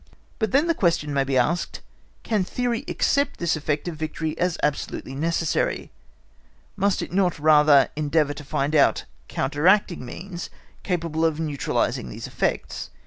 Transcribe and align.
But 0.39 0.51
then 0.51 0.65
the 0.65 0.73
question 0.73 1.13
may 1.13 1.23
be 1.23 1.37
asked, 1.37 1.81
Can 2.23 2.43
theory 2.43 2.83
accept 2.87 3.37
this 3.37 3.55
effect 3.55 3.87
of 3.87 3.97
victory 3.97 4.35
as 4.39 4.57
absolutely 4.63 5.13
necessary?—must 5.13 7.03
it 7.03 7.13
not 7.13 7.37
rather 7.37 7.87
endeavour 7.95 8.33
to 8.33 8.43
find 8.43 8.73
out 8.73 9.05
counteracting 9.27 10.03
means 10.03 10.49
capable 10.81 11.23
of 11.23 11.39
neutralising 11.39 12.09
these 12.09 12.25
effects? 12.25 12.89